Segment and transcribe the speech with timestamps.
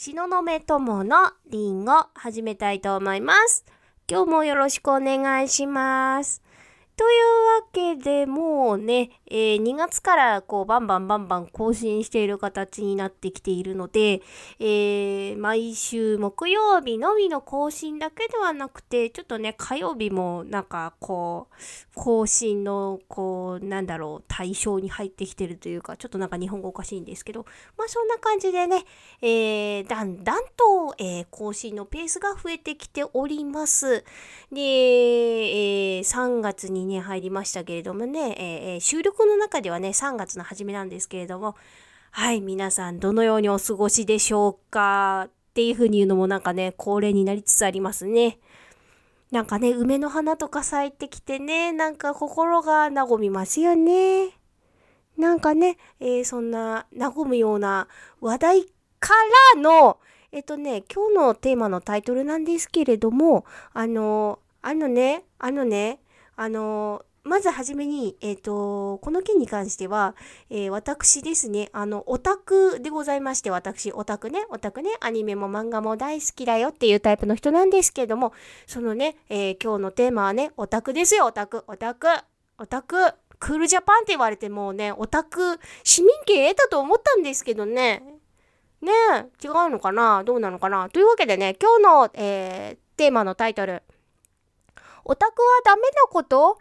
[0.00, 3.64] しののめとものりんご始めたいと思います。
[4.08, 6.40] 今日もよろしくお願いします。
[6.98, 14.20] というわけでもうね、えー、2月からこうバンバンバンバン更新している形になってきているので、
[14.58, 21.54] えー、毎週木曜日のみの更新だけではなくて、ちょっとね、火曜日もなんかこう、
[21.94, 27.46] 更新のこう、なんだろう、対象に入ってきてるというか、ちょっとなんか日本語おかしいんですけど、
[27.76, 28.84] まあそんな感じでね、
[29.22, 34.04] えー、だんだんと、え更新のペースが増えてきております。
[34.50, 41.54] で、え3月にに入りましたけれどもね、えー、収録の中ではね、3月の初めなんですけれども、
[42.10, 48.38] はい、皆さんどのようにお過ごしでしょうかっていうふうに言うのもなんかね、恒例になりつつありますね。
[49.30, 54.30] なんかね、梅の花とか咲いてきてね、なんか心が和みますよね。
[55.18, 57.88] なんかね、えー、そんな和むような
[58.20, 58.64] 話題
[59.00, 59.14] か
[59.54, 59.98] らの、
[60.32, 66.00] えっとね、今日のテーマのタイトルなんですけれども、あの、あのね、あのね、
[66.40, 70.14] あのまずはじめに、えっ、ー、と、この件に関しては、
[70.48, 78.32] えー、私ですね、あの、オタクでございまして、私、オタクね、オタクね、アニメも漫画も大好きだよっていうタイプの人なんですけれども、
[78.66, 82.06] そのね、えー、今日のテーマはね、オタクですよ、オタク、オタク、
[82.56, 88.02] オタク、クールジャパンって言われてもうね、オタク、市民権得たと思ったんですけどね、
[88.80, 88.92] ね
[89.44, 90.22] 違うのかな？
[90.24, 90.88] どうなのかな？
[90.88, 93.82] というわけでね、今日の、えテーマのタイトル、
[95.08, 96.58] オタクはダメなこと？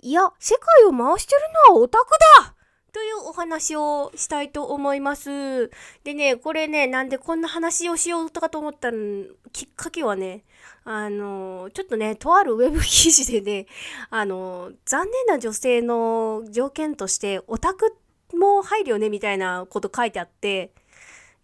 [0.00, 2.06] いや、世界を回してるのはオタク
[2.42, 2.54] だ
[2.94, 5.68] というお話をしたいと思います。
[6.02, 10.44] でね、これね、なんでこんな話をしようとかと思ったの、きっかけはね、
[10.84, 13.66] あの、ちょっとね、とあるウェブ記事でね、
[14.08, 17.94] あの、残念な女性の条件として、オタク
[18.32, 20.72] も入るよね、みたいなこと書いてあって、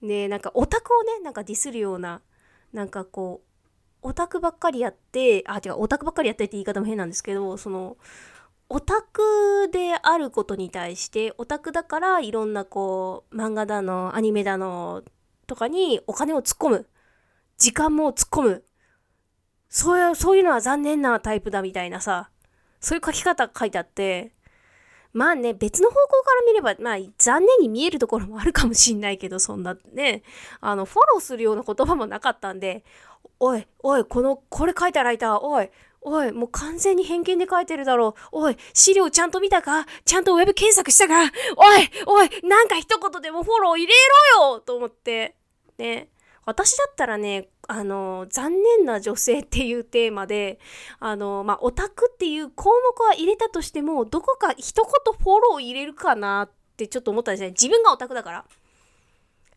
[0.03, 2.23] で、なんかオタクをね、なんかディスるような、
[2.73, 3.46] なんかこう、
[4.07, 7.97] オタクばっかりやって、あ、違う、オタクばっかりやってって言い方も変なんですけど、その、
[8.69, 15.03] オタクであることに対して、オタクだからいろんなこう、漫画だの、アニメだの、
[15.49, 16.87] とかにお金を突っ込む。
[17.59, 18.65] 時間も突っ込む。
[19.69, 22.31] そういう、そういうのは残念なタイプだみたいなさ、
[22.79, 24.36] そういう書き方書いてあって、
[25.17, 30.23] まあね、別の方向から見れば、まあ残念に見えるところもあるかもしんないけど、そんなね、
[30.61, 32.85] あの、フォローするような言葉もなかったんで、
[33.41, 35.71] おい、おい、この、これ書いたライター、おい、
[36.03, 38.41] おい、もう完全に偏見で書いてるだろう。
[38.41, 39.87] おい、資料ちゃんと見たか？
[40.05, 41.15] ちゃんとウェブ検索したか？
[41.57, 43.95] おい、おい、なんか一言でもフォロー入れ
[44.39, 45.35] ろよと思って。
[45.79, 46.09] ね。
[46.45, 50.59] 私だったらね、あの、残念な女性っていうテーマで、
[51.01, 57.51] あの、まあ、オタクっていう項目は入れたとしても、どこか一言フォロー入れるかなってちょっと思ったんですね。
[57.51, 58.45] 自分がオタクだから。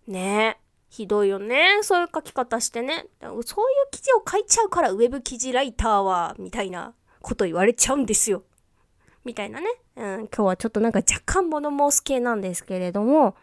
[0.07, 0.69] ねえ。
[0.89, 1.79] ひどいよね。
[1.83, 3.05] そういう書き方してね。
[3.21, 3.43] そういう
[3.91, 8.43] 記事を書いちゃうからウェブ記事ライターは、みたいなこと言われちゃうんですよ。
[9.23, 9.67] みたいなね。
[9.95, 13.35] うん、今日はちょっとなんか若干物申す系なんですけれども、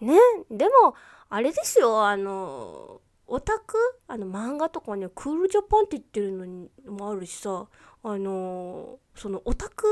[0.00, 0.18] ね、
[0.50, 0.94] でも、
[1.28, 3.78] あれですよ、あの、オタク？
[4.08, 7.68] あの漫画とかね、クールジャパンって言ってるのにもあるしさ、
[8.02, 9.86] あの、そのオタク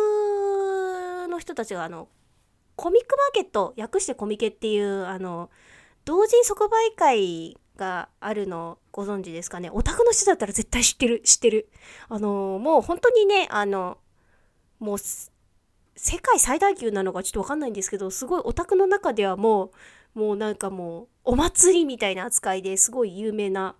[1.31, 2.09] の人たちがあの、
[2.75, 5.51] コミックマーケット、訳してコミケっていう、あの、
[6.05, 9.71] 同人即売会があるのご存知ですかね？
[9.71, 11.69] オタクの人だったら絶対知ってる、知ってる。
[12.09, 13.99] あのもう本当にね、あの、
[14.81, 15.31] もう、世
[16.21, 19.71] 界最大級なのかちょっとわかんないんですけど、すごいオタクの中ではもう、
[20.19, 23.77] もうなんかもう、お祭りみたいな扱いですごい有名な、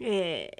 [0.00, 0.50] え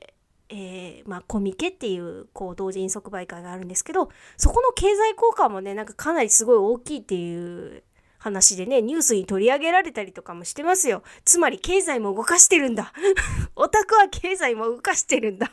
[0.49, 7.83] ー、えー、まあ、コミケっていうこう同人即売会があるんですけどそこの経済効果もねなんかかなりすごい大きいっていう
[8.23, 11.03] 話でね、ニュースに取り上げられたりとかもしてますよ。
[11.25, 12.93] つまり経済も動かしてるんだ。
[13.57, 15.51] オタクは経済も動かしてるんだ。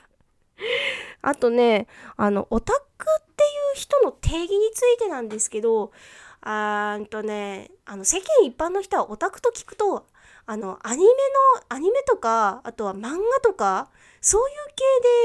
[1.24, 5.92] あとね、あの、オタクっていう人の定義についてなんですけど、
[6.42, 10.08] あーんとね、あの、世間一般の人はオタクと聞くと、
[10.46, 11.12] あの、アニメの、
[11.70, 13.90] アニメとか、あとは漫画とか、
[14.22, 14.56] そういう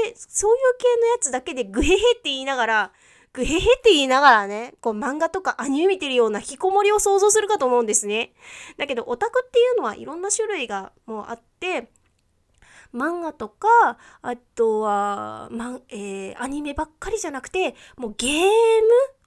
[0.05, 2.91] 系で、そういう系のやつだけでグヘヘって言いながら、
[3.35, 8.33] グヘヘって言いながらね、こう漫画とかアニメ見てるような引きこもりを想像するかと思うんですね。
[8.77, 11.91] だけどオタクっていうのはいろんな種類がもうあって、
[12.95, 13.67] 漫画とか、
[14.21, 18.49] あとは、ま、えー、アニメばっかりじゃなくて、もうゲーム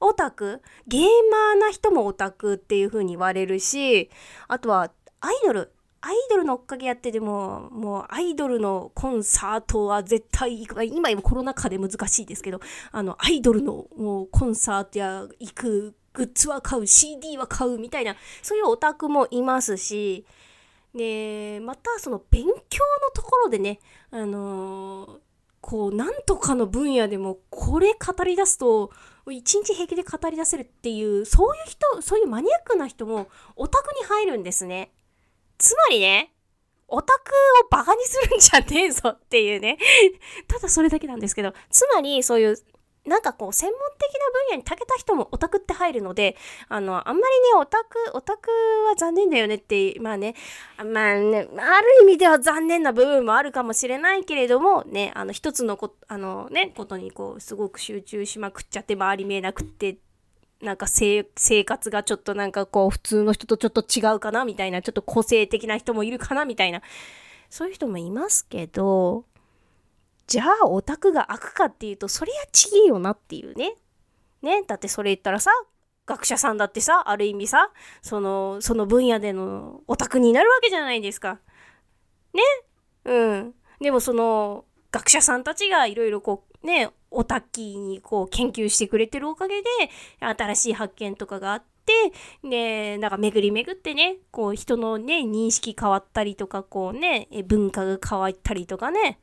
[0.00, 0.62] オタク？
[0.86, 4.10] ゲーマーな人もオタクっていう風に言われるし、
[4.48, 5.72] あとはアイドル。
[6.00, 10.84] アイドルの追っかけやってでも、もうアイドルのコンサートは絶対行く。
[10.84, 12.60] 今今コロナ禍で難しいですけど、
[12.92, 20.24] あの、アイドルのもうコンサートや行く、グッズは買う、CD は買うみたいな、そういうオタクもいますし、
[20.94, 22.60] でまたその勉強の
[23.14, 23.78] ところでね
[24.10, 25.18] あのー
[25.60, 28.92] こうなんとかの分野でもこれ語り出すと
[29.30, 34.92] 一日平気で語り出せるっていうそういう人そういうマニアックな人もオタクに入るんですね。
[35.58, 36.32] つまりね
[36.86, 37.32] オタク
[37.66, 39.78] をバカにするんじゃねえぞっていうね。
[40.46, 42.56] ただそれだけなんですけどつまりそういう
[43.08, 46.36] なんかこう、専門的な分野に長けた人もオタクって入るので、
[46.68, 48.50] あの、あんまりね、オタク、オタク
[48.88, 50.34] は残念だよねって、まあね、
[50.76, 50.84] まあ
[51.16, 59.98] ね、ある意味では残念な部分もあるかもしれないけれども、ね、あの、一つのこ、あのね、ことにこう、すごく集中しまくっちゃって、周り見えなくって、
[60.60, 61.24] なんか生
[61.64, 66.82] 活がちょっとなんかこう、普通の人とちょっと違うかなみたいな、ちょっと個性的な人もいるかなみたいな、
[67.50, 69.24] そういう人もいますけど、
[70.28, 73.74] じゃあオタクが悪かっていうとそりゃちげえよなっていうね。
[74.42, 75.50] ねだってそれ言ったらさ
[76.06, 77.72] 学者さんだってさある意味さ
[78.02, 81.40] そのその分野でのオタクになるわけじゃないですか。
[82.32, 82.42] ね？
[83.04, 83.54] うん。
[83.80, 89.68] でもその学者さんたちがいろいろこうねオタキにこう研究してくれてるおかげで
[90.20, 92.12] 新しい発見とかがあって、
[92.46, 99.18] で、なんか巡り巡ってね、こう人のね、認識変わったりとか、こうね、文化が変わったりとかね、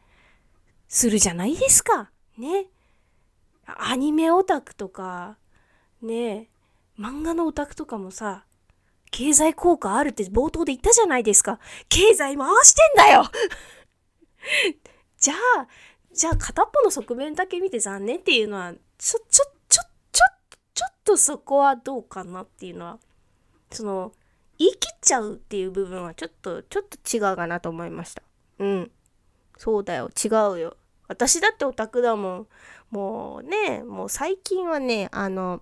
[0.87, 2.11] するじゃないですか。
[2.37, 2.67] ね。
[3.65, 5.37] アニメオタクとか、
[6.01, 6.49] ね、
[6.99, 8.45] 漫画のオタクとかもさ、
[9.11, 11.59] 経済効果あるって冒頭で言ったじゃないですか。
[11.89, 13.23] 経済回してんだよ
[15.17, 15.67] じゃあ、
[16.13, 19.81] じゃあ片っぽの側面だけ見て残念っていうのは、ちょ、ちょ、ちょ、
[20.11, 20.23] ちょ、
[20.73, 22.99] ちょっとそこはどうかなっていうのは、
[23.71, 24.11] その、
[24.57, 28.21] 言い切っちゃうっていう部分はちょっと、ちょっと違うかなと思いました。
[28.59, 28.91] うん。
[29.57, 30.09] そうだよ。
[30.23, 30.77] 違うよ。
[31.07, 32.47] 私だってオタクだもん。
[32.91, 35.61] もうねもう最近はねあの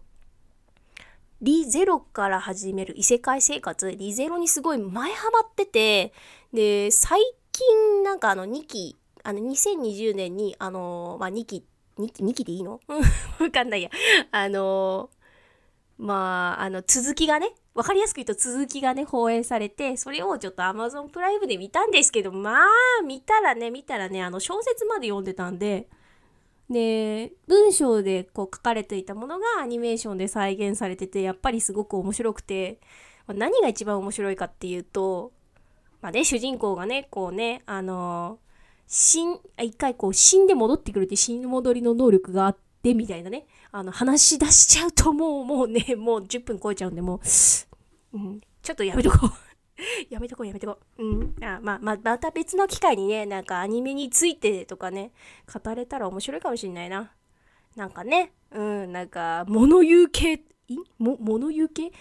[1.41, 3.91] リゼロから始める異世界生活。
[3.91, 6.13] リゼロにすごい前ハマってて。
[6.53, 7.19] で最
[7.51, 11.65] 近なんかあの2期あの2020年にあのまあ2期
[11.97, 12.79] 2, 2期でいいの？
[13.39, 13.89] わかんないや。
[14.31, 15.09] あの
[15.97, 22.67] まああの続きがねわかりやすく言うと続きがね、放映されて、それをちょっと Amazon プライムで見たんですけど、まあ、
[23.03, 25.87] 見たらね、見たらね、あの、小説まで読んでたんで、
[26.69, 32.79] で、文章でこう書かれていたものがアニメーションで再現されてて、やっぱりすごく面白くて、
[33.27, 35.31] 何が一番面白いかっていうと、
[36.01, 38.37] まあね、主人公がね、こうね、あの
[38.87, 43.47] 死ん、一回こう死んで戻ってくるって死に戻りの能力があってて、みたいなね。
[43.71, 49.53] あの、話し出しちゃうともう、もうね、もう10分超えちゃうんで、もう、うん、ちょっとやめとこう。
[50.09, 51.03] やめとこうやめとこう。
[51.03, 51.35] うん。
[51.43, 55.11] あまあ、まあ、また別の機会にね、なんかアニメについてとかね、
[55.51, 57.11] 語れたら面白いかもしんないな。
[57.75, 60.77] なんかね、うん、なんか、物言う系、い？
[60.99, 61.91] も、物言う系？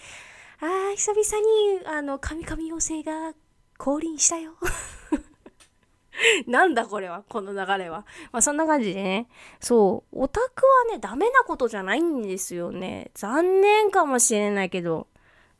[0.59, 3.33] あー、久々に、あの、神々妖精が
[3.77, 4.53] 降臨したよ。
[6.47, 8.05] なんだこれは、この流れは。
[8.31, 9.27] まあそんな感じでね。
[9.59, 13.11] そう、オタクはね、ダメなことじゃないんですよね。
[13.13, 15.07] 残念かもしれないけど。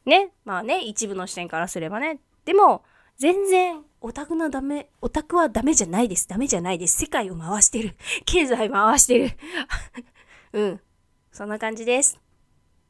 [0.06, 0.32] ね。
[0.46, 2.20] まあね、一部の視点からすればね。
[2.46, 2.84] でも、
[3.18, 6.28] 全然、オタクのダメ、オタクはダメじゃないです。
[6.28, 6.98] ダメじゃないです。
[6.98, 7.96] 世界を回してる。
[8.26, 9.32] 経済回してる。
[10.52, 10.82] うん。
[11.32, 12.20] そんな感じです。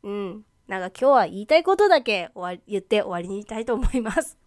[0.01, 0.45] うん。
[0.68, 4.38] なんか今日は言いたいことだけ終わ言って終わりにしたいと思います。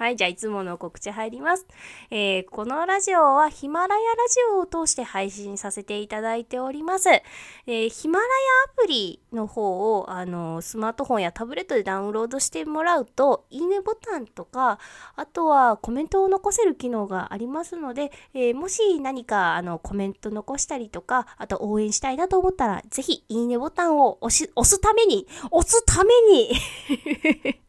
[0.00, 1.66] はい、じゃあいつもの告知入ります。
[2.10, 7.10] えー、このラジオはヒマラヤラジオを通して配信させていただいております。
[7.10, 8.30] えー、ヒマラヤ
[8.72, 14.78] アプリの方をあのスマートフォンやタブレットでダウンロードしてもらうと、いいねボタンとか、
[15.16, 27.60] あとはコメントを残せる機能がありますので、えー、もし何かあのコメント残したりとか、あと応援したいなと思ったら、ぜひいいねボタンを押し押すために、押すために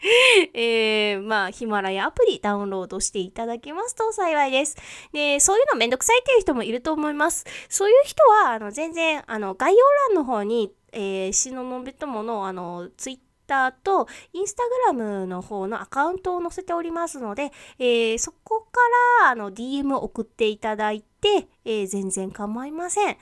[0.54, 4.76] えー、まあ、ヒマラヤアプリダウンロードしていただけますと幸いです。
[5.12, 7.44] で、そういうのめんどくさいっていう人もいると思います。
[7.68, 13.18] そういう人は、あの、全然、あの、概要欄の方に、えー、しののべともの、あの、ツイッ
[13.50, 18.78] ターとインスタグラムの方のアカウントを載せておりますので、えー、そこか
[19.24, 23.16] らあの DM 送っていただいて、えー、全然構いません。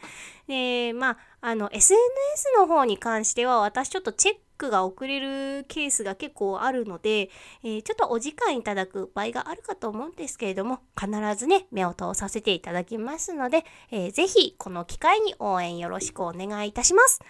[0.49, 1.99] えー、まあ、あの SNS
[2.59, 7.31] の方に関しては私ちょっとチェッククが遅れるケースが結構あるので、
[7.63, 17.21] えー、ちょっとお時間いただく場合があるかと思うんですけれども、必ずね、目を通させていただきますので、えー、ぜひこの機会に応援よろしくお願いいたします。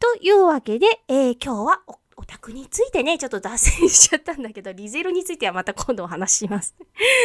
[0.00, 1.82] というわけで、えー、今日は
[2.16, 6.74] オタクについてね、ちょっと脱線しちゃったんだけど、リゼロについてはまた今度お話します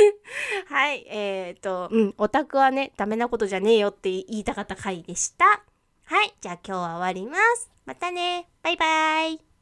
[0.68, 5.64] はい、えっ、ー、と、うん、オタクはね、ダメなことじゃねえよって言いたかった回でした。
[6.10, 7.70] はい、じゃあ今日は終わります。
[7.86, 8.48] またね。
[8.64, 9.57] バイバイ。